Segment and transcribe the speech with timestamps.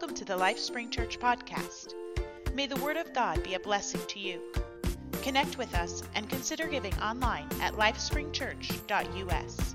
[0.00, 1.92] Welcome to the Life Spring Church podcast.
[2.54, 4.40] May the Word of God be a blessing to you.
[5.20, 9.74] Connect with us and consider giving online at lifespringchurch.us.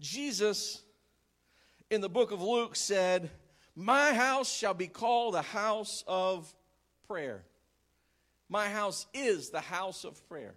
[0.00, 0.82] Jesus
[1.88, 3.30] in the book of Luke said,
[3.76, 6.52] My house shall be called a house of
[7.06, 7.44] prayer.
[8.48, 10.56] My house is the house of prayer.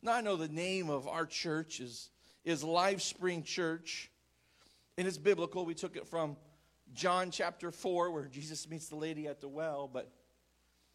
[0.00, 2.08] Now, I know the name of our church is,
[2.46, 4.08] is Life Spring Church,
[4.96, 5.66] and it's biblical.
[5.66, 6.36] We took it from
[6.94, 10.12] John chapter 4, where Jesus meets the lady at the well, but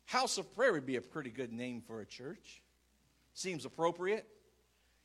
[0.05, 2.61] House of Prayer would be a pretty good name for a church.
[3.33, 4.25] Seems appropriate.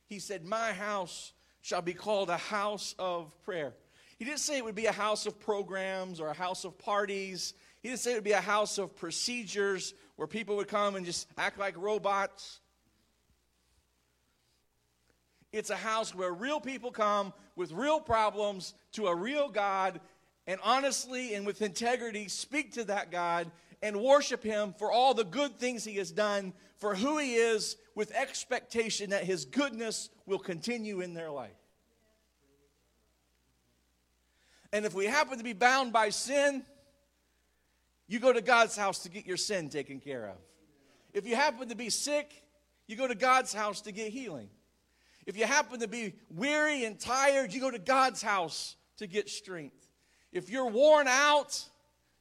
[0.07, 3.73] He said, My house shall be called a house of prayer.
[4.17, 7.55] He didn't say it would be a house of programs or a house of parties.
[7.81, 11.05] He didn't say it would be a house of procedures where people would come and
[11.05, 12.61] just act like robots.
[15.57, 19.99] It's a house where real people come with real problems to a real God
[20.45, 23.49] and honestly and with integrity speak to that God
[23.81, 27.75] and worship Him for all the good things He has done, for who He is,
[27.95, 31.49] with expectation that His goodness will continue in their life.
[34.71, 36.63] And if we happen to be bound by sin,
[38.07, 40.37] you go to God's house to get your sin taken care of.
[41.13, 42.43] If you happen to be sick,
[42.85, 44.49] you go to God's house to get healing.
[45.27, 49.29] If you happen to be weary and tired, you go to God's house to get
[49.29, 49.89] strength.
[50.31, 51.63] If you're worn out,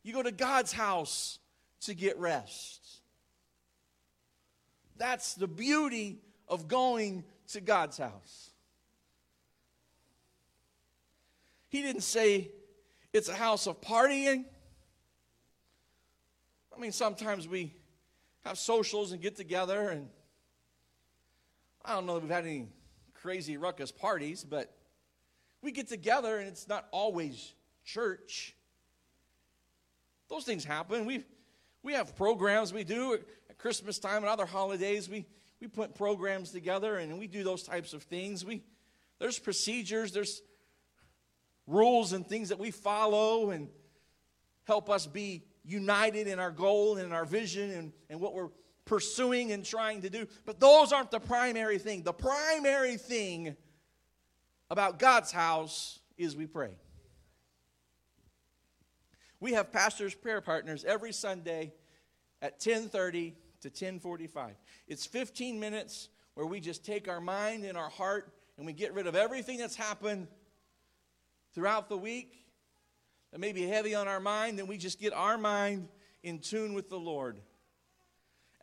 [0.03, 1.39] you go to God's house
[1.83, 2.85] to get rest.
[4.97, 6.19] That's the beauty
[6.49, 8.51] of going to God's house.
[11.69, 12.51] He didn't say
[13.13, 14.47] it's a house of partying.
[16.77, 17.73] I mean, sometimes we
[18.45, 20.09] have socials and get together, and
[21.85, 22.67] I don't know that we've had any
[23.27, 24.73] crazy ruckus parties, but
[25.61, 28.55] we get together and it's not always church.
[30.29, 31.07] Those things happen.
[31.07, 31.25] We
[31.83, 33.15] we have programs we do
[33.51, 35.09] at Christmas time and other holidays.
[35.09, 35.27] We
[35.61, 38.45] we put programs together and we do those types of things.
[38.45, 38.63] We
[39.19, 40.41] there's procedures, there's
[41.67, 43.67] rules and things that we follow and
[44.69, 48.51] help us be united in our goal and our vision and, and what we're
[48.87, 50.27] pursuing and trying to do.
[50.47, 52.03] But those aren't the primary thing.
[52.03, 53.57] The primary thing
[54.71, 56.79] about God's house is we pray.
[59.39, 61.75] We have pastors prayer partners every Sunday
[62.41, 64.57] at 10:30 to 10:45.
[64.87, 68.95] It's 15 minutes where we just take our mind and our heart and we get
[68.95, 70.29] rid of everything that's happened
[71.53, 72.45] throughout the week
[73.33, 75.89] that may be heavy on our mind, then we just get our mind
[76.23, 77.41] in tune with the Lord.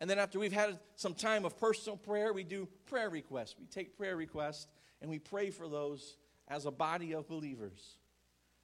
[0.04, 3.54] And then after we've had some time of personal prayer, we do prayer requests.
[3.58, 4.66] We take prayer requests
[5.00, 7.96] and we pray for those as a body of believers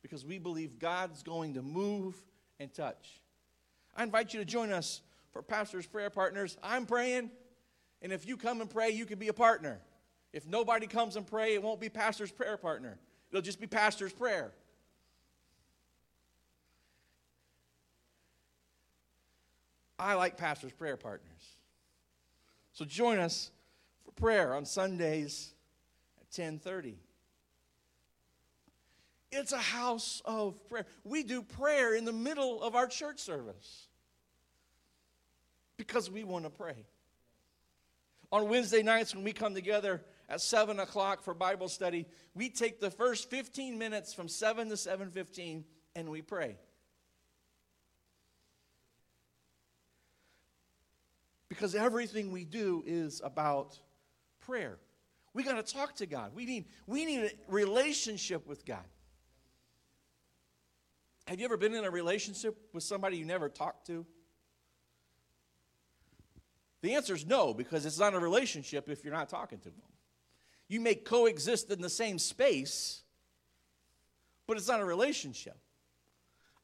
[0.03, 2.15] because we believe God's going to move
[2.59, 3.23] and touch.
[3.97, 5.01] I invite you to join us
[5.33, 6.59] for Pastor's Prayer Partners.
[6.63, 7.31] I'm praying,
[8.03, 9.81] and if you come and pray, you can be a partner.
[10.35, 12.99] If nobody comes and pray, it won't be Pastor's Prayer Partner.
[13.31, 14.53] It'll just be Pastor's Prayer.
[20.01, 21.57] I like Pastor's Prayer Partners.
[22.73, 23.51] So join us
[24.05, 25.53] for prayer on Sundays
[26.19, 26.97] at 1030.
[29.31, 30.87] It's a house of prayer.
[31.05, 33.89] We do prayer in the middle of our church service
[35.77, 36.87] because we want to pray.
[38.33, 42.81] On Wednesday nights, when we come together at 7 o'clock for Bible study, we take
[42.81, 46.57] the first 15 minutes from 7 to 7.15 and we pray.
[51.61, 53.79] Because everything we do is about
[54.41, 54.79] prayer.
[55.35, 56.35] We got to talk to God.
[56.35, 58.87] We need, we need a relationship with God.
[61.27, 64.07] Have you ever been in a relationship with somebody you never talked to?
[66.81, 69.83] The answer is no, because it's not a relationship if you're not talking to them.
[70.67, 73.03] You may coexist in the same space,
[74.47, 75.59] but it's not a relationship.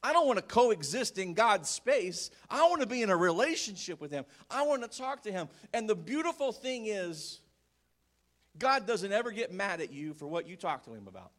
[0.06, 2.30] I don't want to coexist in God's space.
[2.48, 4.24] I want to be in a relationship with Him.
[4.48, 5.48] I want to talk to Him.
[5.74, 7.40] And the beautiful thing is,
[8.56, 11.32] God doesn't ever get mad at you for what you talk to Him about.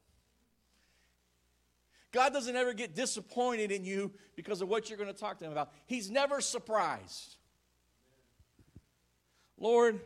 [2.11, 5.45] God doesn't ever get disappointed in you because of what you're going to talk to
[5.45, 5.71] Him about.
[5.85, 7.37] He's never surprised.
[9.57, 9.97] Lord,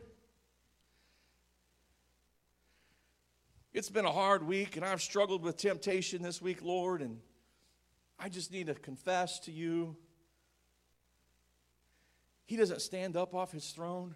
[3.74, 7.18] it's been a hard week and I've struggled with temptation this week, Lord, and
[8.24, 9.96] I just need to confess to you.
[12.46, 14.14] He doesn't stand up off his throne,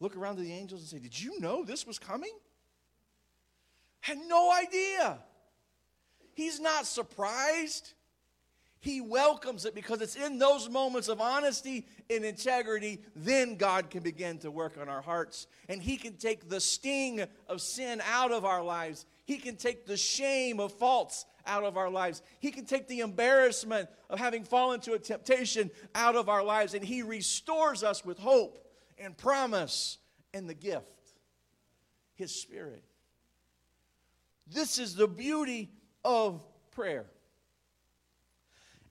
[0.00, 2.32] look around to the angels, and say, Did you know this was coming?
[4.00, 5.18] Had no idea.
[6.32, 7.92] He's not surprised.
[8.78, 14.02] He welcomes it because it's in those moments of honesty and integrity, then God can
[14.02, 15.46] begin to work on our hearts.
[15.68, 19.04] And He can take the sting of sin out of our lives.
[19.24, 22.22] He can take the shame of faults out of our lives.
[22.40, 26.74] He can take the embarrassment of having fallen to a temptation out of our lives.
[26.74, 28.58] And He restores us with hope
[28.98, 29.98] and promise
[30.34, 30.84] and the gift
[32.14, 32.84] His Spirit.
[34.46, 35.70] This is the beauty
[36.04, 37.06] of prayer.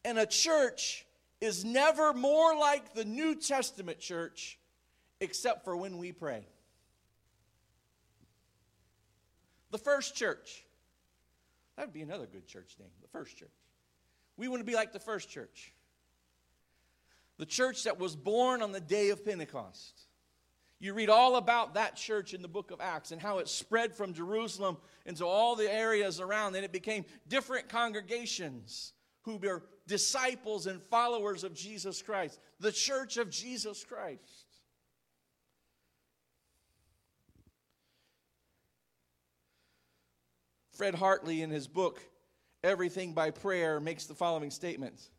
[0.04, 1.06] And a church
[1.42, 4.60] is never more like the New Testament church
[5.20, 6.46] except for when we pray.
[9.72, 10.65] The first church.
[11.76, 13.50] That would be another good church name, the first church.
[14.38, 15.74] We want to be like the first church.
[17.38, 20.02] The church that was born on the day of Pentecost.
[20.80, 23.94] You read all about that church in the book of Acts and how it spread
[23.94, 28.94] from Jerusalem into all the areas around, and it became different congregations
[29.24, 34.45] who were disciples and followers of Jesus Christ, the church of Jesus Christ.
[40.76, 42.02] Fred Hartley, in his book,
[42.64, 45.10] Everything by Prayer, makes the following statement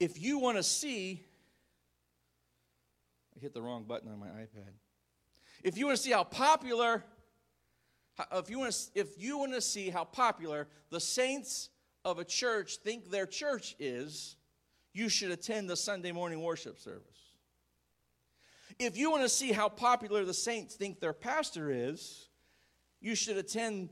[0.00, 1.22] If you want to see,
[3.36, 4.72] I hit the wrong button on my iPad.
[5.62, 7.04] If you want to see how popular,
[8.32, 11.68] if you want to, if you want to see how popular the saints
[12.04, 14.36] of a church think their church is,
[14.92, 17.02] you should attend the Sunday morning worship service.
[18.78, 22.28] If you want to see how popular the saints think their pastor is,
[23.00, 23.90] you should attend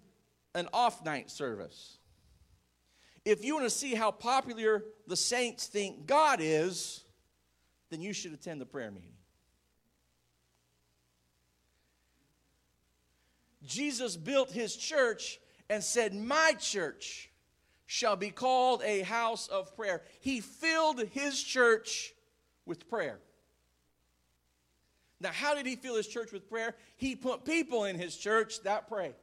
[0.55, 1.99] an off night service.
[3.25, 7.05] If you want to see how popular the saints think God is,
[7.91, 9.11] then you should attend the prayer meeting.
[13.65, 15.41] Jesus built his church
[15.71, 17.31] and said, My church
[17.87, 20.03] shall be called a house of prayer.
[20.21, 22.13] He filled his church
[22.67, 23.21] with prayer.
[25.25, 26.77] Now, how did he fill his church with prayer?
[26.99, 29.15] He put people in his church that pray.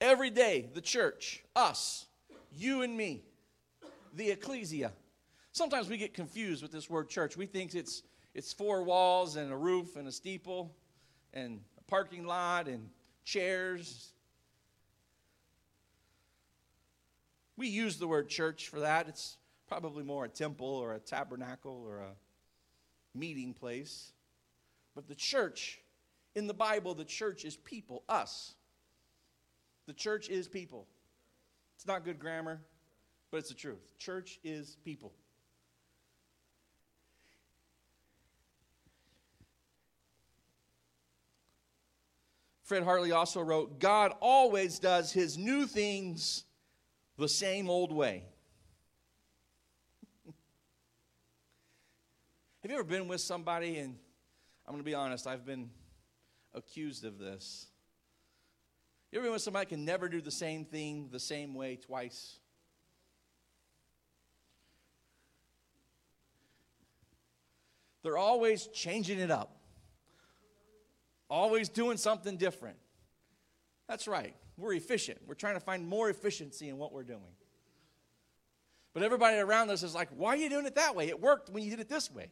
[0.00, 2.06] Every day, the church, us,
[2.52, 3.22] you and me,
[4.12, 4.90] the ecclesia.
[5.52, 7.36] Sometimes we get confused with this word church.
[7.36, 8.02] We think it's,
[8.34, 10.74] it's four walls and a roof and a steeple
[11.32, 12.90] and a parking lot and
[13.24, 14.14] chairs
[17.56, 19.08] We use the word church for that.
[19.08, 19.36] It's
[19.80, 24.12] probably more a temple or a tabernacle or a meeting place.
[24.94, 25.80] But the church,
[26.36, 28.54] in the Bible, the church is people, us.
[29.88, 30.86] The church is people.
[31.74, 32.60] It's not good grammar,
[33.32, 33.98] but it's the truth.
[33.98, 35.12] Church is people.
[42.62, 46.44] Fred Hartley also wrote God always does his new things
[47.18, 48.22] the same old way.
[52.64, 53.94] Have you ever been with somebody, and
[54.66, 55.68] I'm going to be honest, I've been
[56.54, 57.66] accused of this.
[59.12, 62.38] You ever been with somebody can never do the same thing the same way twice?
[68.02, 69.60] They're always changing it up,
[71.28, 72.78] always doing something different.
[73.90, 74.34] That's right.
[74.56, 75.18] We're efficient.
[75.26, 77.20] We're trying to find more efficiency in what we're doing.
[78.94, 81.10] But everybody around us is like, why are you doing it that way?
[81.10, 82.30] It worked when you did it this way.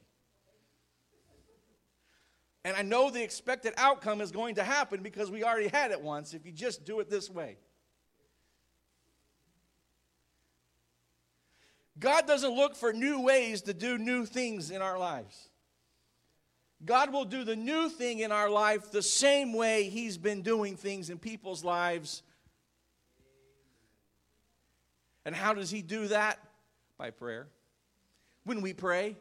[2.65, 6.01] And I know the expected outcome is going to happen because we already had it
[6.01, 7.57] once if you just do it this way.
[11.99, 15.49] God doesn't look for new ways to do new things in our lives.
[16.85, 20.77] God will do the new thing in our life the same way He's been doing
[20.77, 22.23] things in people's lives.
[25.25, 26.41] And how does He do that?
[26.99, 27.47] By prayer.
[28.45, 29.17] When we pray,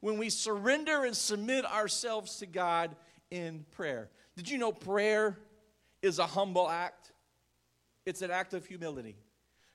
[0.00, 2.94] when we surrender and submit ourselves to God
[3.30, 4.10] in prayer.
[4.36, 5.38] Did you know prayer
[6.02, 7.12] is a humble act?
[8.04, 9.16] It's an act of humility.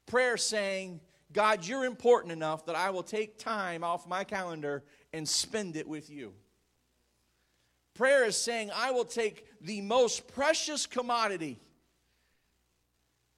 [0.05, 1.01] Prayer saying,
[1.33, 5.87] God, you're important enough that I will take time off my calendar and spend it
[5.87, 6.33] with you.
[7.93, 11.59] Prayer is saying, I will take the most precious commodity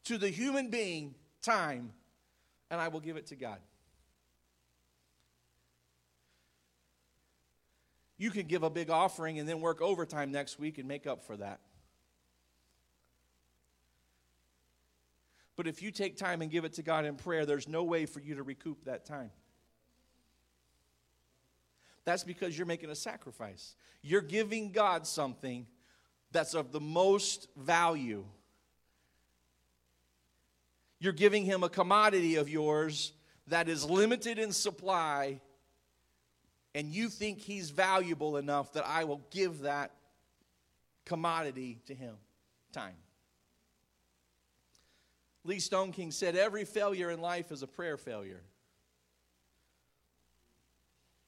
[0.05, 1.91] to the human being, time,
[2.69, 3.59] and I will give it to God.
[8.17, 11.25] You can give a big offering and then work overtime next week and make up
[11.25, 11.59] for that.
[15.55, 18.05] But if you take time and give it to God in prayer, there's no way
[18.05, 19.31] for you to recoup that time.
[22.05, 23.75] That's because you're making a sacrifice.
[24.01, 25.67] You're giving God something
[26.31, 28.25] that's of the most value.
[30.99, 33.13] You're giving him a commodity of yours
[33.47, 35.39] that is limited in supply,
[36.75, 39.91] and you think he's valuable enough that I will give that
[41.05, 42.15] commodity to him
[42.71, 42.95] time.
[45.43, 48.41] Lee Stoneking said, Every failure in life is a prayer failure.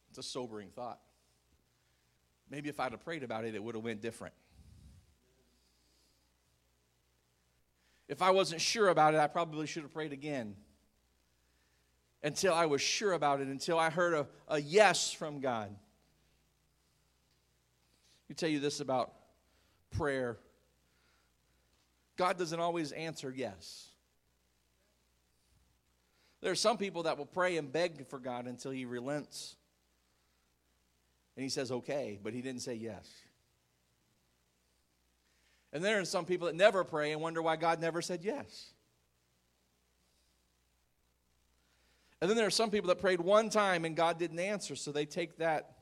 [0.10, 1.00] It's a sobering thought.
[2.50, 4.34] Maybe if I'd have prayed about it, it would have went different.
[8.08, 10.56] If I wasn't sure about it, I probably should have prayed again.
[12.26, 15.70] Until I was sure about it, until I heard a, a yes from God.
[18.28, 19.14] Me tell you this about
[19.92, 20.38] prayer
[22.18, 23.90] God doesn't always answer yes.
[26.42, 29.56] There are some people that will pray and beg for God until He relents.
[31.36, 33.08] And He says, okay, but He didn't say yes.
[35.74, 38.72] And there are some people that never pray and wonder why God never said yes.
[42.26, 44.92] And then there are some people that prayed one time and God didn't answer, so
[44.92, 45.76] they take that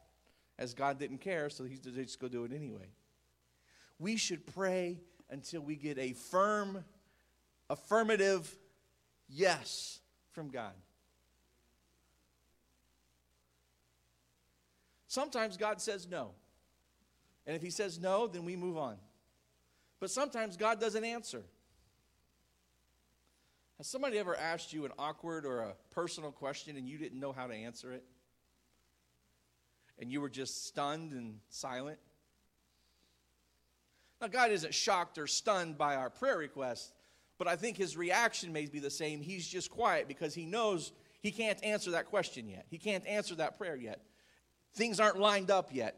[0.60, 2.90] as God didn't care, so they just go do it anyway.
[3.98, 6.84] We should pray until we get a firm,
[7.70, 8.54] affirmative
[9.30, 10.02] yes
[10.34, 10.74] from God.
[15.08, 16.32] Sometimes God says no.
[17.48, 18.98] And if He says no, then we move on.
[20.02, 21.44] But sometimes God doesn't answer.
[23.78, 27.32] Has somebody ever asked you an awkward or a personal question and you didn't know
[27.32, 28.04] how to answer it?
[30.00, 32.00] And you were just stunned and silent?
[34.22, 36.94] Now, God isn't shocked or stunned by our prayer request,
[37.38, 39.22] but I think his reaction may be the same.
[39.22, 42.66] He's just quiet because he knows he can't answer that question yet.
[42.70, 44.02] He can't answer that prayer yet.
[44.76, 45.98] Things aren't lined up yet.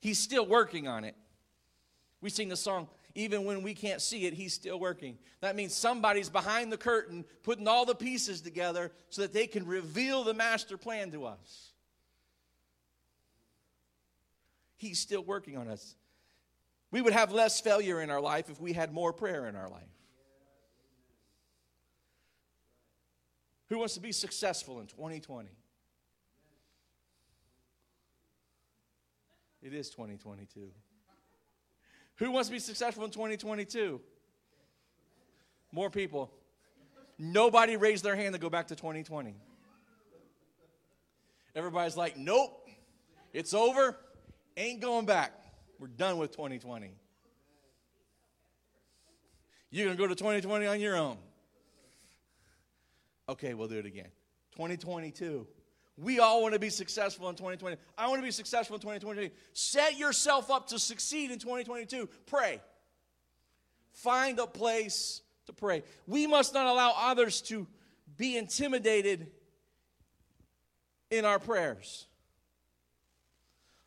[0.00, 1.14] He's still working on it.
[2.20, 5.18] We sing the song, even when we can't see it, he's still working.
[5.40, 9.66] That means somebody's behind the curtain putting all the pieces together so that they can
[9.66, 11.72] reveal the master plan to us.
[14.76, 15.94] He's still working on us.
[16.90, 19.68] We would have less failure in our life if we had more prayer in our
[19.68, 19.82] life.
[23.68, 25.48] Who wants to be successful in 2020?
[29.62, 30.70] It is 2022.
[32.16, 34.00] Who wants to be successful in 2022?
[35.72, 36.30] More people.
[37.18, 39.34] Nobody raised their hand to go back to 2020.
[41.56, 42.68] Everybody's like, nope,
[43.32, 43.96] it's over.
[44.56, 45.32] Ain't going back.
[45.78, 46.90] We're done with 2020.
[49.70, 51.16] You're going to go to 2020 on your own.
[53.28, 54.08] Okay, we'll do it again.
[54.52, 55.46] 2022.
[55.96, 57.76] We all want to be successful in 2020.
[57.96, 59.30] I want to be successful in 2020.
[59.52, 62.08] Set yourself up to succeed in 2022.
[62.26, 62.60] Pray.
[63.92, 65.84] Find a place to pray.
[66.06, 67.66] We must not allow others to
[68.16, 69.28] be intimidated
[71.10, 72.06] in our prayers.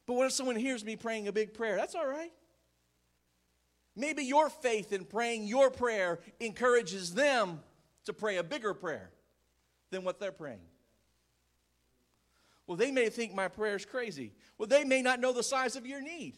[0.06, 1.76] But what if someone hears me praying a big prayer?
[1.76, 2.32] That's all right.
[3.98, 7.60] Maybe your faith in praying your prayer encourages them
[8.06, 9.10] to pray a bigger prayer
[9.90, 10.62] than what they're praying.
[12.68, 14.34] Well, they may think my prayer is crazy.
[14.58, 16.38] Well, they may not know the size of your need.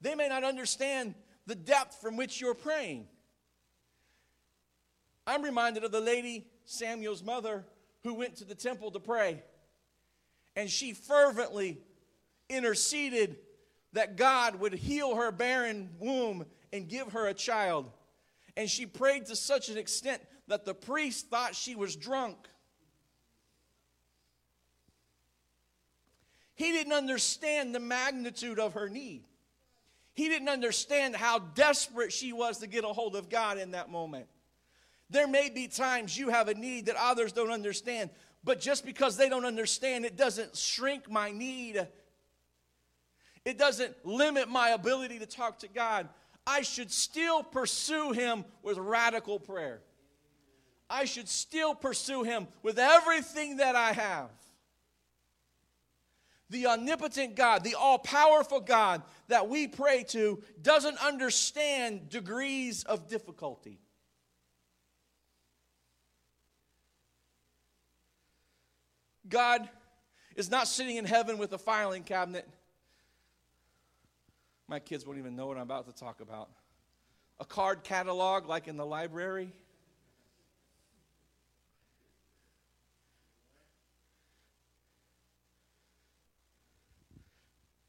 [0.00, 1.14] They may not understand
[1.46, 3.06] the depth from which you're praying.
[5.26, 7.64] I'm reminded of the lady, Samuel's mother,
[8.02, 9.42] who went to the temple to pray.
[10.56, 11.78] And she fervently
[12.48, 13.36] interceded
[13.92, 17.90] that God would heal her barren womb and give her a child.
[18.56, 22.36] And she prayed to such an extent that the priest thought she was drunk.
[26.62, 29.24] He didn't understand the magnitude of her need.
[30.14, 33.90] He didn't understand how desperate she was to get a hold of God in that
[33.90, 34.26] moment.
[35.10, 38.10] There may be times you have a need that others don't understand,
[38.44, 41.86] but just because they don't understand, it doesn't shrink my need
[43.44, 46.08] it doesn't limit my ability to talk to God.
[46.46, 49.80] I should still pursue Him with radical prayer.
[50.88, 54.30] I should still pursue Him with everything that I have.
[56.52, 63.08] The omnipotent God, the all powerful God that we pray to, doesn't understand degrees of
[63.08, 63.80] difficulty.
[69.28, 69.68] God
[70.36, 72.46] is not sitting in heaven with a filing cabinet
[74.72, 76.48] my kids won't even know what I'm about to talk about.
[77.40, 79.52] A card catalog like in the library.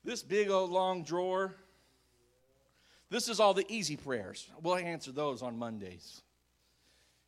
[0.04, 1.56] This big old long drawer,
[3.10, 4.50] this is all the easy prayers.
[4.62, 6.22] We'll answer those on Mondays.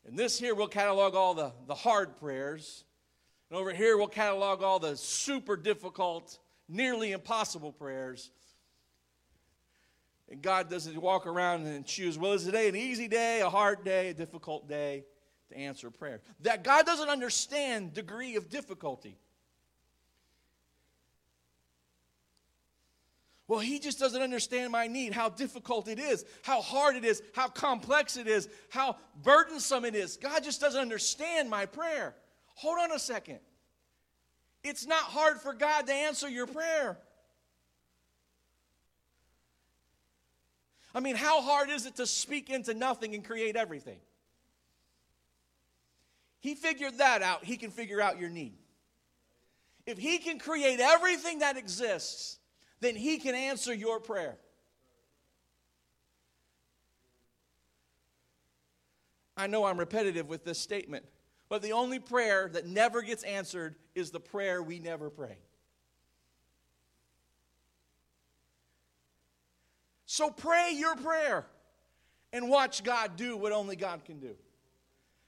[0.06, 2.84] And this here, we'll catalog all the, the hard prayers.
[3.50, 8.32] And over here, we'll catalog all the super difficult, nearly impossible prayers.
[10.30, 13.84] And God doesn't walk around and choose, well, is today an easy day, a hard
[13.84, 15.06] day, a difficult day
[15.50, 16.22] to answer prayer?
[16.42, 19.18] That God doesn't understand degree of difficulty.
[23.48, 27.22] Well, he just doesn't understand my need, how difficult it is, how hard it is,
[27.34, 30.18] how complex it is, how burdensome it is.
[30.18, 32.16] God just doesn't understand my prayer.
[32.56, 33.40] Hold on a second.
[34.64, 36.98] It's not hard for God to answer your prayer.
[40.96, 44.00] I mean, how hard is it to speak into nothing and create everything?
[46.40, 47.44] He figured that out.
[47.44, 48.58] He can figure out your need.
[49.86, 52.40] If He can create everything that exists,
[52.80, 54.38] then He can answer your prayer.
[59.38, 61.06] I know I'm repetitive with this statement,
[61.50, 65.38] but the only prayer that never gets answered is the prayer we never pray.
[70.06, 71.46] So pray your prayer
[72.32, 74.36] and watch God do what only God can do.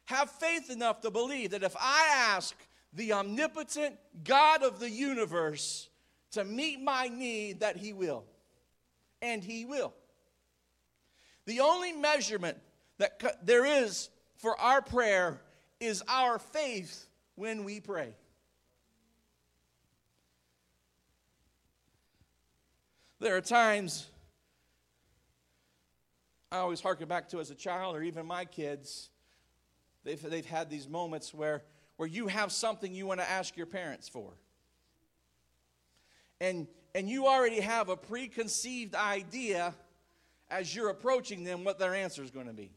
[0.06, 2.56] Have faith enough to believe that if I ask
[2.94, 5.87] the omnipotent God of the universe
[6.32, 8.26] to meet my need, that He will.
[9.22, 9.94] And He will.
[11.46, 12.58] The only measurement
[12.98, 15.40] that there is for our prayer
[15.80, 18.14] is our faith when we pray.
[23.20, 24.08] There are times
[26.52, 29.10] I always harken back to as a child, or even my kids,
[30.04, 31.64] they've, they've had these moments where,
[31.98, 34.34] where you have something you want to ask your parents for.
[36.40, 39.74] And, and you already have a preconceived idea
[40.50, 42.72] as you're approaching them what their answer is going to be.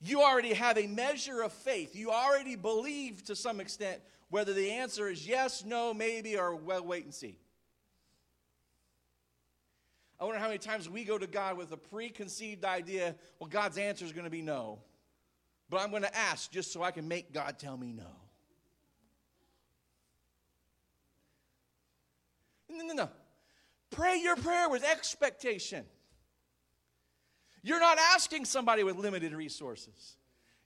[0.00, 1.96] You already have a measure of faith.
[1.96, 6.84] You already believe to some extent whether the answer is yes, no, maybe, or well,
[6.84, 7.38] wait and see.
[10.20, 13.78] I wonder how many times we go to God with a preconceived idea, well, God's
[13.78, 14.78] answer is going to be no.
[15.70, 18.23] But I'm going to ask just so I can make God tell me no.
[22.74, 23.08] No, no, no.
[23.90, 25.84] Pray your prayer with expectation.
[27.62, 30.16] You're not asking somebody with limited resources.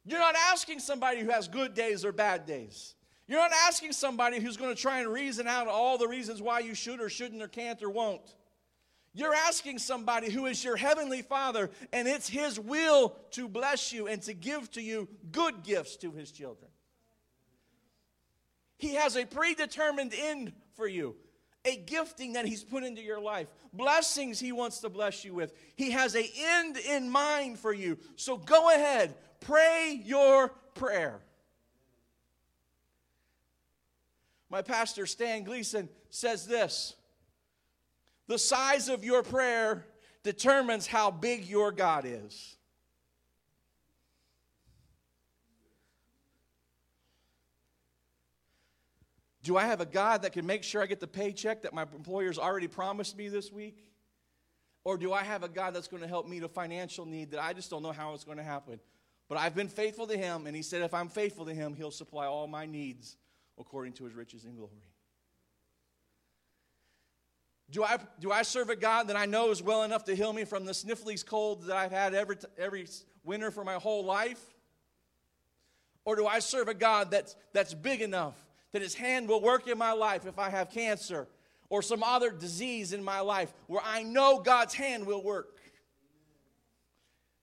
[0.04, 2.94] You're not asking somebody who has good days or bad days.
[3.26, 6.60] You're not asking somebody who's going to try and reason out all the reasons why
[6.60, 8.34] you should or shouldn't or can't or won't.
[9.12, 14.06] You're asking somebody who is your heavenly Father, and it's His will to bless you
[14.06, 16.70] and to give to you good gifts to His children.
[18.78, 21.16] He has a predetermined end for you
[21.68, 25.52] a gifting that He's put into your life, blessings He wants to bless you with.
[25.76, 27.98] He has a end in mind for you.
[28.16, 31.20] So go ahead, pray your prayer.
[34.50, 36.94] My pastor, Stan Gleason, says this
[38.26, 39.86] The size of your prayer
[40.22, 42.57] determines how big your God is.
[49.48, 51.84] Do I have a God that can make sure I get the paycheck that my
[51.84, 53.82] employer's already promised me this week?
[54.84, 57.42] Or do I have a God that's going to help meet a financial need that
[57.42, 58.78] I just don't know how it's going to happen?
[59.26, 61.90] But I've been faithful to Him, and He said if I'm faithful to Him, He'll
[61.90, 63.16] supply all my needs
[63.58, 64.82] according to His riches and glory.
[67.70, 70.34] Do I, do I serve a God that I know is well enough to heal
[70.34, 72.86] me from the sniffles cold that I've had every, every
[73.24, 74.44] winter for my whole life?
[76.04, 78.36] Or do I serve a God that's, that's big enough
[78.72, 81.26] that His hand will work in my life if I have cancer
[81.70, 85.58] or some other disease in my life where I know God's hand will work.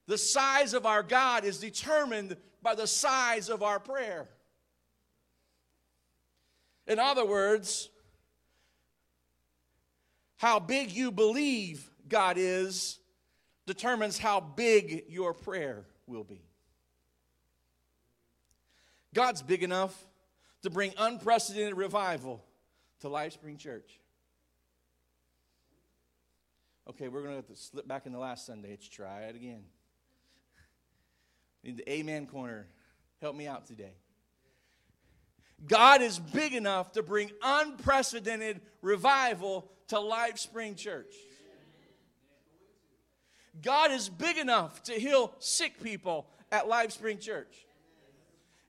[0.06, 4.28] The size of our God is determined by the size of our prayer.
[6.86, 7.88] In other words,
[10.36, 12.98] how big you believe God is
[13.66, 16.40] determines how big your prayer will be.
[19.12, 20.06] God's big enough
[20.66, 22.44] to bring unprecedented revival
[22.98, 24.00] to Life Spring Church.
[26.90, 28.70] Okay, we're going to have to slip back in the last Sunday.
[28.70, 29.62] Let's try it again.
[31.62, 32.66] Need the amen corner.
[33.22, 33.92] Help me out today.
[35.68, 41.14] God is big enough to bring unprecedented revival to Life Spring Church.
[43.62, 47.65] God is big enough to heal sick people at Life Spring Church.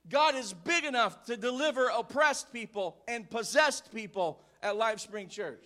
[0.09, 5.65] God is big enough to deliver oppressed people and possessed people at Life Spring Church.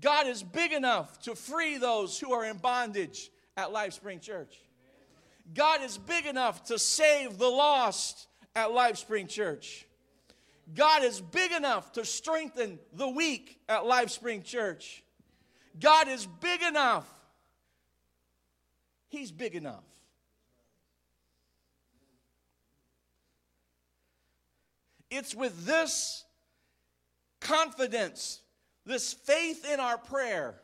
[0.00, 4.56] God is big enough to free those who are in bondage at Life Spring Church.
[5.54, 9.86] God is big enough to save the lost at Life Spring Church.
[10.74, 15.02] God is big enough to strengthen the weak at Life Spring Church.
[15.80, 17.08] God is big enough.
[19.08, 19.84] He's big enough.
[25.10, 26.24] It's with this
[27.40, 28.40] confidence,
[28.84, 30.60] this faith in our prayer,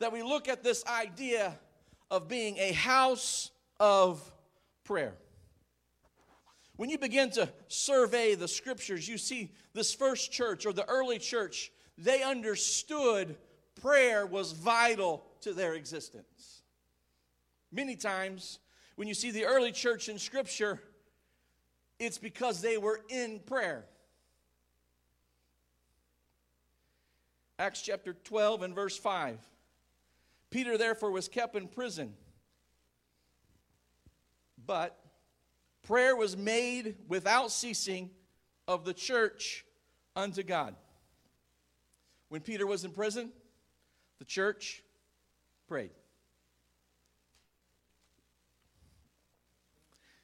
[0.00, 1.58] that we look at this idea
[2.10, 4.20] of being a house of
[4.84, 5.14] prayer.
[6.76, 11.18] When you begin to survey the scriptures, you see this first church or the early
[11.18, 13.36] church, they understood
[13.80, 16.62] prayer was vital to their existence.
[17.72, 18.60] Many times,
[18.96, 20.80] when you see the early church in scripture,
[21.98, 23.84] it's because they were in prayer.
[27.58, 29.38] Acts chapter 12 and verse 5.
[30.50, 32.14] Peter, therefore, was kept in prison.
[34.64, 34.98] But
[35.82, 38.10] prayer was made without ceasing
[38.68, 39.64] of the church
[40.14, 40.74] unto God.
[42.28, 43.32] When Peter was in prison,
[44.18, 44.82] the church
[45.66, 45.90] prayed.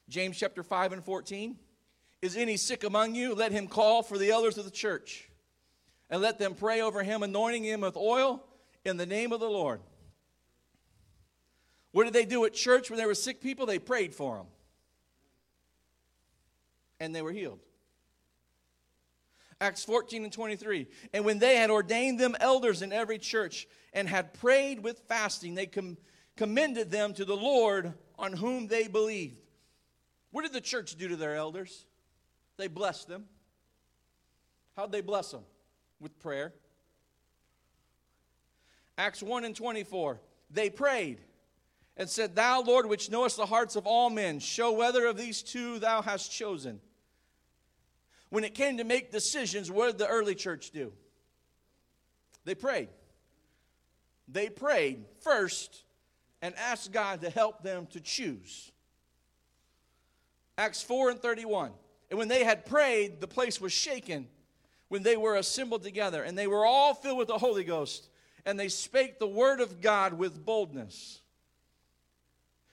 [0.07, 1.57] James chapter 5 and 14.
[2.25, 3.35] Is any sick among you?
[3.35, 5.29] Let him call for the elders of the church
[6.09, 8.43] and let them pray over him, anointing him with oil
[8.83, 9.79] in the name of the Lord.
[11.91, 13.67] What did they do at church when there were sick people?
[13.67, 14.47] They prayed for them.
[16.99, 17.59] And they were healed.
[19.61, 20.87] Acts 14 and 23.
[21.13, 25.53] And when they had ordained them elders in every church and had prayed with fasting,
[25.53, 25.97] they com-
[26.35, 29.37] commended them to the Lord on whom they believed.
[30.31, 31.85] What did the church do to their elders?
[32.57, 33.25] They blessed them.
[34.75, 35.43] How'd they bless them?
[35.99, 36.53] With prayer.
[38.97, 40.19] Acts 1 and 24.
[40.51, 41.19] They prayed
[41.97, 45.41] and said, Thou, Lord, which knowest the hearts of all men, show whether of these
[45.41, 46.79] two thou hast chosen.
[48.29, 50.91] When it came to make decisions, what did the early church do?
[52.43, 52.89] They prayed.
[54.27, 55.83] They prayed first
[56.41, 58.71] and asked God to help them to choose.
[60.57, 61.71] Acts 4 and 31.
[62.09, 64.27] And when they had prayed, the place was shaken
[64.89, 66.23] when they were assembled together.
[66.23, 68.09] And they were all filled with the Holy Ghost.
[68.45, 71.21] And they spake the word of God with boldness.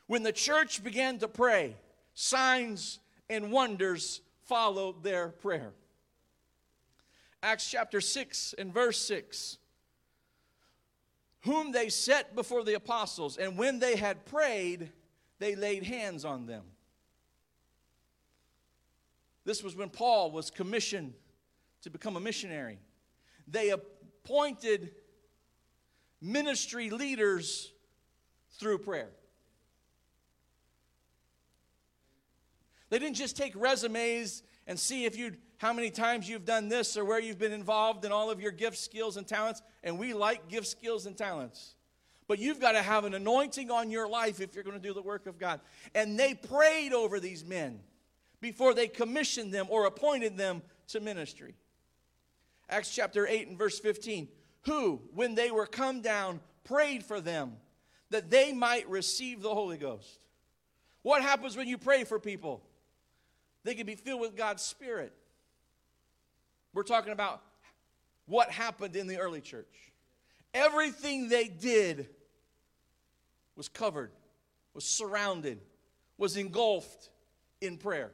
[0.06, 1.76] When the church began to pray,
[2.14, 2.98] signs
[3.30, 5.72] and wonders followed their prayer.
[7.42, 9.58] Acts chapter 6 and verse 6
[11.42, 14.90] whom they set before the apostles, and when they had prayed,
[15.38, 16.62] they laid hands on them.
[19.44, 21.14] This was when Paul was commissioned
[21.82, 22.78] to become a missionary.
[23.48, 24.92] They appointed
[26.20, 27.72] ministry leaders
[28.58, 29.10] through prayer.
[32.90, 36.96] They didn't just take resumes and see if you how many times you've done this
[36.96, 39.62] or where you've been involved in all of your gifts, skills, and talents.
[39.84, 41.76] And we like gifts, skills, and talents.
[42.26, 44.92] But you've got to have an anointing on your life if you're going to do
[44.92, 45.60] the work of God.
[45.94, 47.78] And they prayed over these men
[48.42, 51.54] before they commissioned them or appointed them to ministry.
[52.68, 54.28] Acts chapter 8 and verse 15.
[54.66, 57.54] Who, when they were come down, prayed for them
[58.10, 60.18] that they might receive the Holy Ghost.
[61.00, 62.62] What happens when you pray for people?
[63.64, 65.12] They can be filled with God's Spirit.
[66.74, 67.42] We're talking about
[68.26, 69.92] what happened in the early church.
[70.52, 72.08] Everything they did
[73.56, 74.10] was covered,
[74.74, 75.60] was surrounded,
[76.18, 77.10] was engulfed
[77.60, 78.10] in prayer.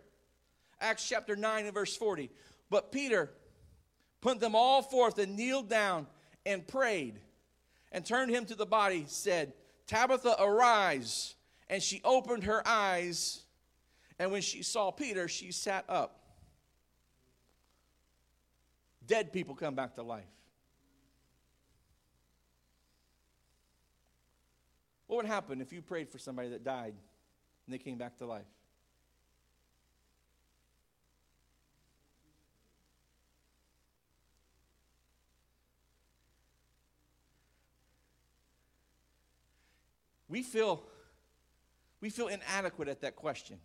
[0.80, 2.30] Acts chapter 9 and verse 40.
[2.70, 3.30] But Peter
[4.20, 6.06] put them all forth and kneeled down
[6.44, 7.20] and prayed
[7.92, 9.52] and turned him to the body, said,
[9.86, 11.34] Tabitha, arise.
[11.70, 13.42] And she opened her eyes,
[14.18, 16.18] and when she saw Peter, she sat up.
[19.06, 20.24] Dead people come back to life.
[25.06, 26.94] What would happen if you prayed for somebody that died
[27.66, 28.44] and they came back to life?
[40.28, 40.82] We feel
[42.00, 43.58] we feel inadequate at that question.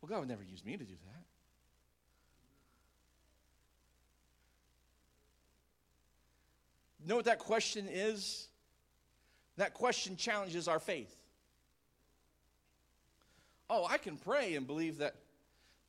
[0.00, 1.22] Well, God would never use me to do that.
[7.08, 8.48] Know what that question is?
[9.56, 11.14] That question challenges our faith.
[13.68, 15.14] Oh, I can pray and believe that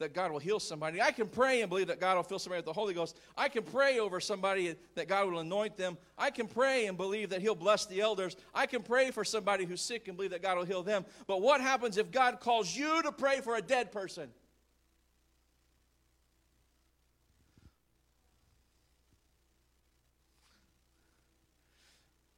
[0.04, 1.02] that God will heal somebody.
[1.02, 3.18] I can pray and believe that God will fill somebody with the Holy Ghost.
[3.38, 5.98] I can pray over somebody that God will anoint them.
[6.18, 8.36] I can pray and believe that He'll bless the elders.
[8.54, 11.06] I can pray for somebody who's sick and believe that God will heal them.
[11.26, 14.30] But what happens if God calls you to pray for a dead person?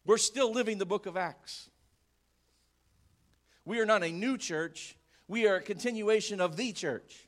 [0.05, 1.69] We're still living the book of Acts.
[3.65, 4.95] We are not a new church,
[5.27, 7.24] we are a continuation of the church.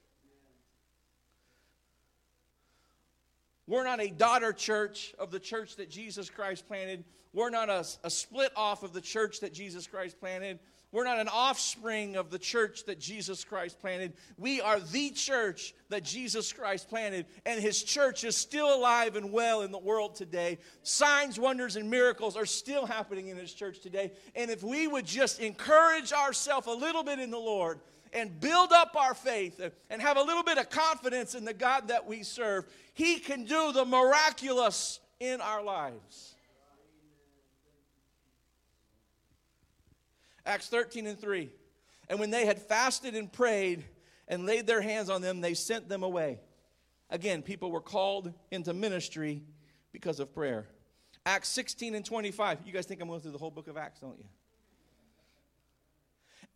[3.67, 7.03] We're not a daughter church of the church that Jesus Christ planted.
[7.33, 10.59] We're not a, a, split off of the church that Jesus Christ planted.
[10.93, 14.13] We're not an offspring of the church that Jesus Christ planted.
[14.37, 19.33] We are the church that Jesus Christ planted, and his church is still alive and
[19.33, 20.59] well in the world today.
[20.83, 24.13] Signs, wonders, and miracles are still happening in his church today.
[24.33, 27.81] And if we would just encourage ourselves a little bit in the Lord,
[28.13, 31.89] and build up our faith and have a little bit of confidence in the God
[31.89, 36.35] that we serve, He can do the miraculous in our lives.
[40.45, 41.51] Acts 13 and 3.
[42.09, 43.83] And when they had fasted and prayed
[44.27, 46.39] and laid their hands on them, they sent them away.
[47.09, 49.43] Again, people were called into ministry
[49.91, 50.67] because of prayer.
[51.25, 52.59] Acts 16 and 25.
[52.65, 54.25] You guys think I'm going through the whole book of Acts, don't you?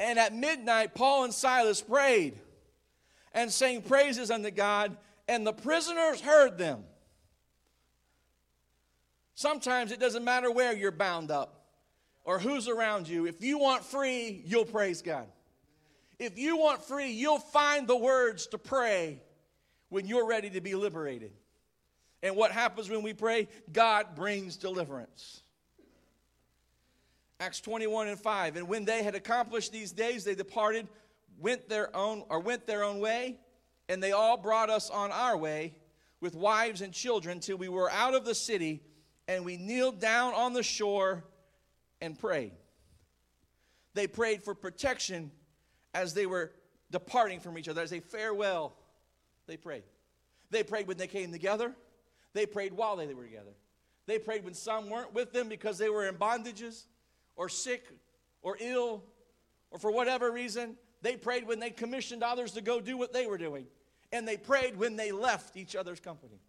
[0.01, 2.39] And at midnight, Paul and Silas prayed
[3.35, 6.83] and sang praises unto God, and the prisoners heard them.
[9.35, 11.67] Sometimes it doesn't matter where you're bound up
[12.23, 13.27] or who's around you.
[13.27, 15.27] If you want free, you'll praise God.
[16.17, 19.21] If you want free, you'll find the words to pray
[19.89, 21.31] when you're ready to be liberated.
[22.23, 23.49] And what happens when we pray?
[23.71, 25.43] God brings deliverance.
[27.41, 28.55] Acts 21 and 5.
[28.55, 30.87] And when they had accomplished these days, they departed,
[31.39, 33.39] went their own or went their own way,
[33.89, 35.73] and they all brought us on our way
[36.19, 38.83] with wives and children till we were out of the city,
[39.27, 41.23] and we kneeled down on the shore
[41.99, 42.51] and prayed.
[43.95, 45.31] They prayed for protection
[45.95, 46.51] as they were
[46.91, 48.75] departing from each other, as a farewell.
[49.47, 49.83] They prayed.
[50.51, 51.73] They prayed when they came together.
[52.33, 53.55] They prayed while they were together.
[54.05, 56.83] They prayed when some weren't with them because they were in bondages
[57.35, 57.85] or sick
[58.41, 59.03] or ill
[59.69, 60.75] or for whatever reason.
[61.01, 63.65] They prayed when they commissioned others to go do what they were doing.
[64.11, 66.39] And they prayed when they left each other's company.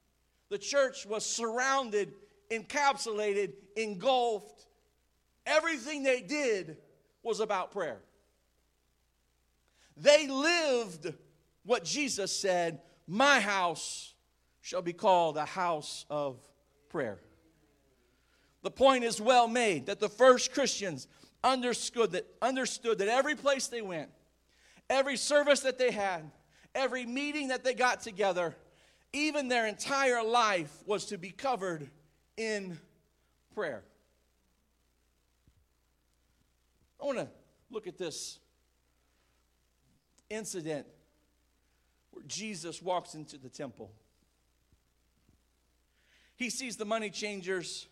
[0.51, 2.13] The church was surrounded,
[2.51, 4.67] encapsulated, engulfed.
[5.47, 6.77] Everything they did
[7.23, 8.01] was about prayer.
[9.97, 11.13] They lived
[11.65, 14.15] what Jesus said My house
[14.61, 16.37] shall be called a house of
[16.89, 17.19] prayer.
[18.63, 21.09] The point is well made that the first Christians
[21.43, 24.11] understood that, understood that every place they went,
[24.89, 26.31] every service that they had,
[26.75, 28.55] every meeting that they got together,
[29.13, 31.91] even their entire life was to be covered
[32.37, 32.79] in
[33.55, 33.83] prayer.
[37.01, 37.29] I want to
[37.71, 38.39] look at this
[40.31, 40.87] incident
[42.13, 43.91] where Jesus walks into the temple.
[46.37, 47.89] He sees the money changers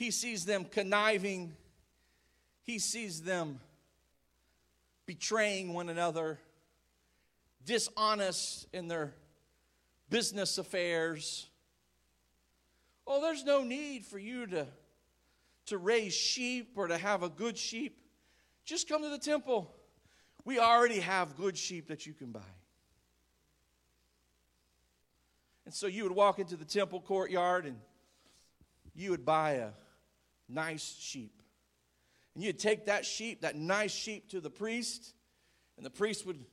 [0.00, 1.52] he sees them conniving,
[2.62, 3.60] he sees them
[5.04, 6.38] betraying one another,
[7.66, 9.12] dishonest in their
[10.08, 11.50] business affairs.
[13.06, 14.66] Oh, there's no need for you to,
[15.66, 18.00] to raise sheep or to have a good sheep.
[18.64, 19.70] Just come to the temple.
[20.46, 22.40] We already have good sheep that you can buy.
[25.66, 27.76] And so you would walk into the temple courtyard and
[28.94, 29.68] you would buy a
[30.52, 31.42] nice sheep.
[32.34, 35.14] And you'd take that sheep, that nice sheep, to the priest,
[35.76, 36.44] and the priest would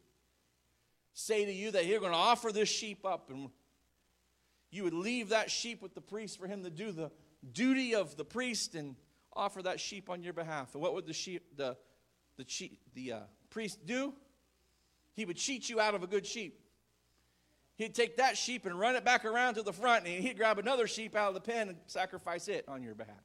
[1.14, 3.50] say to you that you're going to offer this sheep up, and
[4.72, 7.12] you would leave that sheep with the priest for him to do the
[7.52, 8.96] duty of the priest and
[9.34, 10.74] offer that sheep on your behalf.
[10.74, 11.78] And what would the sheep, the
[12.38, 14.14] the, cheat, the uh, priest do?
[15.16, 16.60] He would cheat you out of a good sheep.
[17.76, 20.58] He'd take that sheep and run it back around to the front, and he'd grab
[20.60, 23.16] another sheep out of the pen and sacrifice it on your behalf.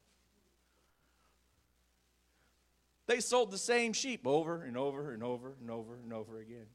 [3.05, 6.67] They sold the same sheep over and over and over and over and over again.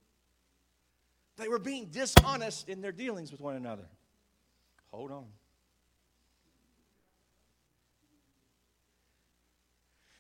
[1.37, 3.89] They were being dishonest in their dealings with one another.
[4.91, 5.27] Hold on.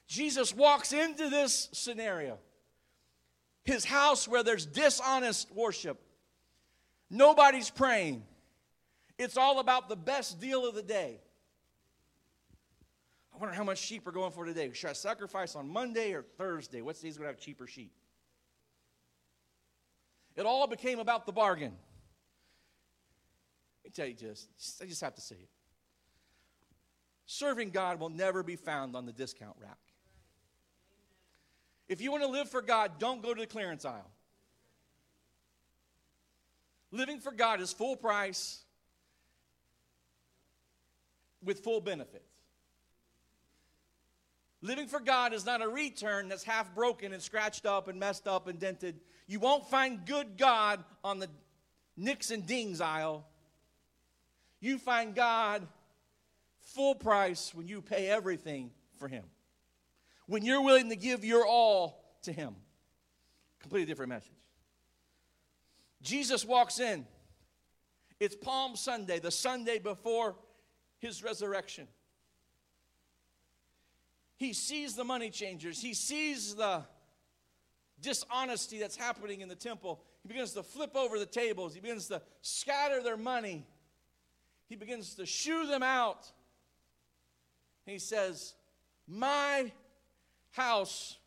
[0.06, 2.38] Jesus walks into this scenario
[3.68, 6.00] his house where there's dishonest worship.
[7.10, 8.24] Nobody's praying.
[9.18, 11.20] It's all about the best deal of the day.
[13.38, 14.72] I wonder how much sheep are going for today.
[14.72, 16.82] Should I sacrifice on Monday or Thursday?
[16.82, 17.92] What's these going to have cheaper sheep?
[20.34, 21.76] It all became about the bargain.
[23.84, 24.48] Let me tell you just,
[24.82, 25.48] I just have to say it.
[27.26, 29.78] Serving God will never be found on the discount rack.
[31.88, 34.10] If you want to live for God, don't go to the clearance aisle.
[36.90, 38.64] Living for God is full price
[41.40, 42.37] with full benefits.
[44.60, 48.26] Living for God is not a return that's half broken and scratched up and messed
[48.26, 49.00] up and dented.
[49.26, 51.28] You won't find good God on the
[51.96, 53.26] nicks and dings aisle.
[54.60, 55.66] You find God
[56.60, 59.24] full price when you pay everything for Him.
[60.26, 62.56] When you're willing to give your all to Him.
[63.60, 64.32] Completely different message.
[66.02, 67.06] Jesus walks in.
[68.18, 70.34] It's Palm Sunday, the Sunday before
[70.98, 71.86] His resurrection.
[74.38, 76.84] He sees the money changers, he sees the
[78.00, 80.00] dishonesty that's happening in the temple.
[80.22, 83.66] He begins to flip over the tables, he begins to scatter their money,
[84.68, 86.30] he begins to shoo them out.
[87.84, 88.54] he says,
[89.08, 89.72] My
[90.52, 91.18] house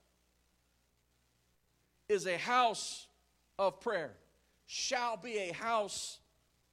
[2.08, 3.08] is a house
[3.60, 4.14] of prayer,
[4.68, 6.20] shall be a house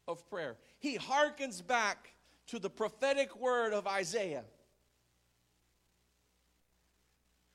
[0.07, 0.57] of prayer.
[0.79, 2.15] He hearkens back
[2.47, 4.45] to the prophetic word of Isaiah.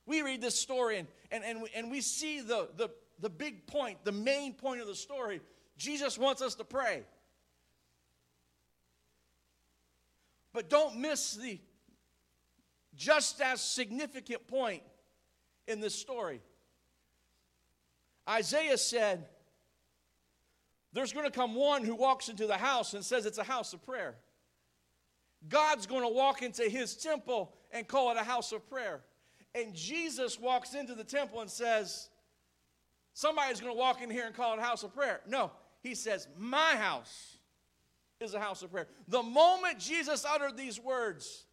[0.06, 2.90] We read this story and, and, and, we, and we see the, the,
[3.20, 5.42] the big point, the main point of the story.
[5.78, 7.04] Jesus wants us to pray.
[10.54, 11.60] But don't miss the
[12.96, 14.84] just as significant point
[15.68, 16.42] in this story.
[18.30, 19.26] Isaiah said,
[20.94, 23.74] There's going to come one who walks into the house and says it's a house
[23.74, 24.16] of prayer.
[25.50, 29.02] God's going to walk into his temple and call it a house of prayer.
[29.56, 32.10] And Jesus walks into the temple and says,
[33.14, 35.22] Somebody's going to walk in here and call it a house of prayer.
[35.28, 37.38] No, he says, My house
[38.20, 38.88] is a house of prayer.
[39.08, 41.46] The moment Jesus uttered these words,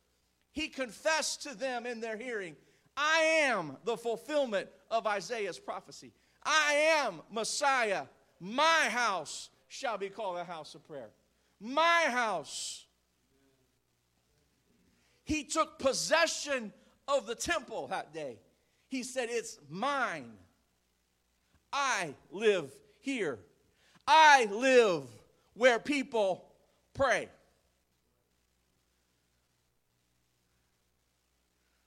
[0.52, 2.56] he confessed to them in their hearing,
[2.96, 6.12] I am the fulfillment of Isaiah's prophecy.
[6.42, 6.72] I
[7.04, 8.04] am Messiah.
[8.40, 11.10] My house shall be called a house of prayer.
[11.60, 12.86] My house.
[15.24, 16.72] He took possession
[17.16, 18.38] of the temple that day.
[18.88, 20.32] He said, It's mine.
[21.72, 22.70] I live
[23.00, 23.38] here.
[24.06, 25.04] I live
[25.54, 26.44] where people
[26.94, 27.28] pray.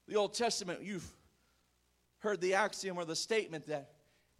[0.08, 1.08] The Old Testament, you've
[2.20, 3.90] heard the axiom or the statement that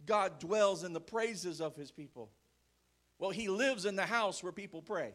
[0.06, 2.30] God dwells in the praises of his people.
[3.18, 5.12] Well, he lives in the house where people pray.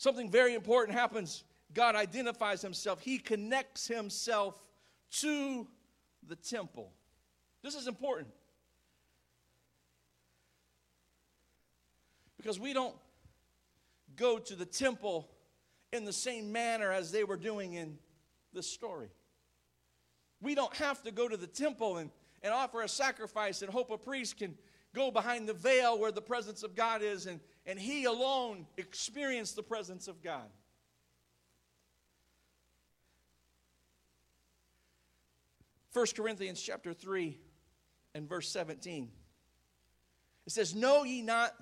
[0.00, 1.44] Something very important happens.
[1.74, 4.58] God identifies himself, he connects himself
[5.18, 5.68] to
[6.26, 6.90] the temple.
[7.62, 8.32] This is important.
[12.38, 12.94] Because we don't
[14.16, 15.28] go to the temple
[15.92, 17.98] in the same manner as they were doing in
[18.54, 19.10] this story.
[20.40, 22.08] We don't have to go to the temple and,
[22.42, 24.56] and offer a sacrifice and hope a priest can
[24.94, 29.52] go behind the veil where the presence of God is and, and he alone experience
[29.52, 30.48] the presence of God.
[35.90, 37.36] First Corinthians chapter 3
[38.14, 39.10] and verse 17.
[40.46, 41.54] It says, Know ye not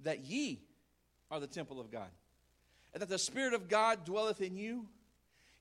[0.00, 0.62] that ye
[1.30, 2.08] are the temple of God,
[2.92, 4.86] and that the Spirit of God dwelleth in you?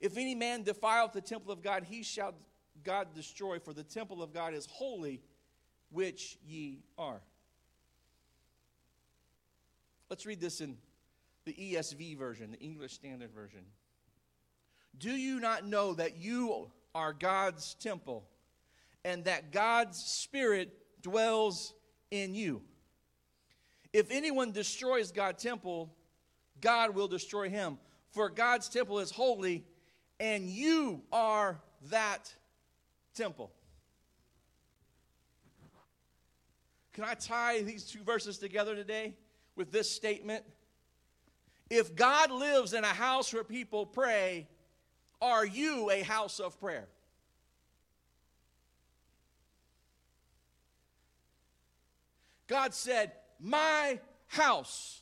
[0.02, 2.34] If any man defileth the temple of God, he shall
[2.84, 5.22] God destroy, for the temple of God is holy,
[5.94, 7.22] which ye are.
[10.10, 10.78] Let's read this in
[11.46, 13.62] the ESV version, the English Standard Version.
[14.98, 18.24] Do you not know that you are God's temple
[19.04, 21.74] and that God's Spirit dwells
[22.12, 22.62] in you?
[23.92, 25.94] If anyone destroys God's temple,
[26.62, 27.78] God will destroy him.
[28.12, 29.66] For God's temple is holy,
[30.20, 32.34] and you are that
[33.16, 33.52] temple.
[36.94, 39.14] Can I tie these two verses together today
[39.56, 40.44] with this statement?
[41.70, 44.48] If God lives in a house where people pray,
[45.22, 46.88] are you a house of prayer?
[52.48, 55.02] God said, My house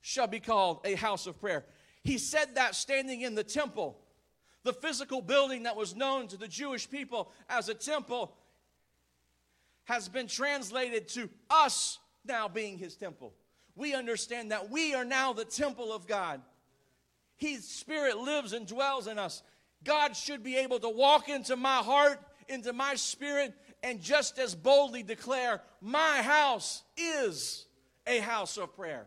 [0.00, 1.66] shall be called a house of prayer.
[2.04, 3.98] He said that standing in the temple
[4.68, 8.34] the physical building that was known to the Jewish people as a temple
[9.88, 13.34] has been translated to us now being his temple.
[13.74, 16.40] We understand that we are now the temple of God.
[17.36, 19.42] His spirit lives and dwells in us.
[19.84, 24.54] God should be able to walk into my heart into my spirit and just as
[24.54, 27.66] boldly declare, My house is
[28.06, 29.06] a house of prayer.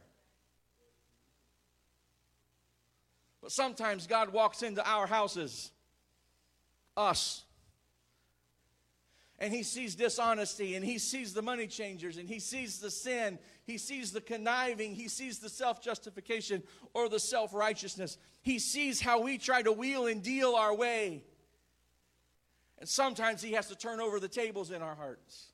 [3.41, 5.71] But sometimes God walks into our houses,
[6.95, 7.43] us,
[9.41, 13.39] and he sees dishonesty and he sees the money changers and he sees the sin.
[13.63, 14.93] He sees the conniving.
[14.93, 16.61] He sees the self-justification
[16.93, 18.19] or the self-righteousness.
[18.43, 21.23] He sees how we try to wheel and deal our way.
[22.77, 25.47] And sometimes he has to turn over the tables in our hearts.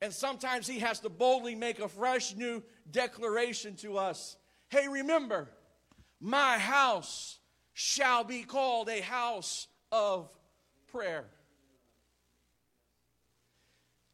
[0.00, 4.36] And sometimes he has to boldly make a fresh new declaration to us.
[4.68, 5.48] Hey remember
[6.20, 7.40] my house
[7.72, 10.30] shall be called a house of
[10.86, 11.24] prayer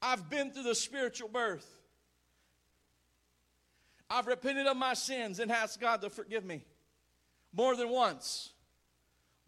[0.05, 1.67] I've been through the spiritual birth.
[4.11, 6.63] I've repented of my sins and asked God to forgive me
[7.55, 8.53] more than once.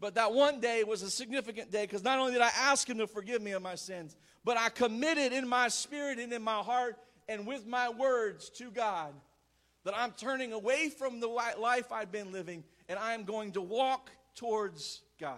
[0.01, 2.97] But that one day was a significant day because not only did I ask Him
[2.99, 6.61] to forgive me of my sins, but I committed in my spirit and in my
[6.61, 6.97] heart
[7.29, 9.13] and with my words to God
[9.85, 13.61] that I'm turning away from the life I've been living and I am going to
[13.61, 15.37] walk towards God.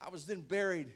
[0.00, 0.92] I was then buried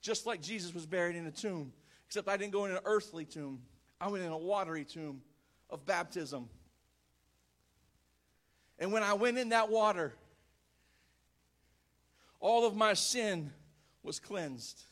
[0.00, 1.72] just like Jesus was buried in a tomb,
[2.06, 3.60] except I didn't go in an earthly tomb,
[4.00, 5.22] I went in a watery tomb
[5.68, 6.48] of baptism.
[8.78, 10.14] And when I went in that water,
[12.40, 13.52] all of my sin
[14.02, 14.82] was cleansed.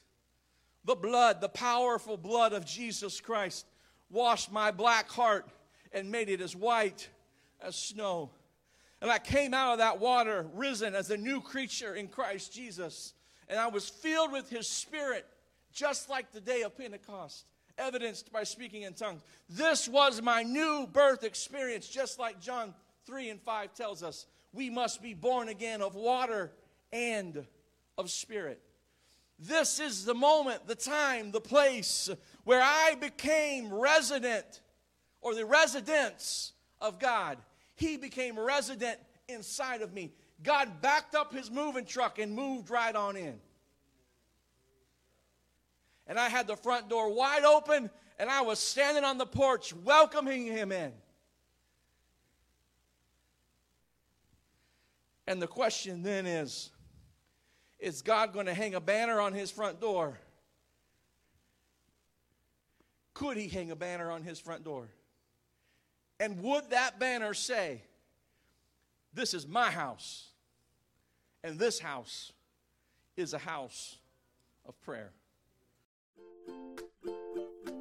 [0.85, 3.67] The blood, the powerful blood of Jesus Christ,
[4.11, 5.47] washed my black heart
[5.93, 7.09] and made it as white
[7.61, 8.31] as snow.
[9.01, 13.15] And I came out of that water risen as a new creature in Christ Jesus
[13.49, 15.27] and I was filled with his spirit,
[15.73, 17.45] just like the day of Pentecost,
[17.79, 19.23] evidenced by speaking in tongues.
[19.49, 22.75] This was my new birth experience, just like John
[23.07, 24.27] 3 and 5 tells us.
[24.53, 26.53] We must be born again of water
[26.93, 27.47] and
[27.97, 28.61] of spirit.
[29.39, 32.11] This is the moment, the time, the place
[32.45, 34.61] where I became resident
[35.21, 37.39] or the residence of God.
[37.75, 40.13] He became resident inside of me.
[40.43, 43.39] God backed up his moving truck and moved right on in.
[46.07, 49.75] And I had the front door wide open, and I was standing on the porch
[49.75, 50.93] welcoming him in.
[55.27, 56.71] And the question then is
[57.79, 60.19] Is God going to hang a banner on his front door?
[63.13, 64.89] Could he hang a banner on his front door?
[66.21, 67.83] And would that banner say,
[69.13, 70.28] This is my house?
[71.45, 72.33] And this house
[73.17, 73.99] is a house
[74.67, 75.13] of prayer.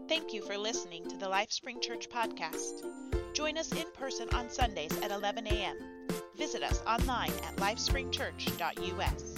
[0.07, 2.85] Thank you for listening to the LifeSpring Church podcast.
[3.33, 5.77] Join us in person on Sundays at 11 a.m.
[6.37, 9.36] Visit us online at lifespringchurch.us.